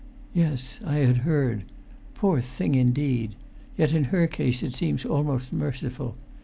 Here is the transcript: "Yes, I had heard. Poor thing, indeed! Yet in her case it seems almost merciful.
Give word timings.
"Yes, 0.33 0.79
I 0.83 0.95
had 0.95 1.17
heard. 1.17 1.63
Poor 2.15 2.41
thing, 2.41 2.73
indeed! 2.73 3.35
Yet 3.77 3.93
in 3.93 4.05
her 4.05 4.25
case 4.25 4.63
it 4.63 4.73
seems 4.73 5.05
almost 5.05 5.53
merciful. 5.53 6.15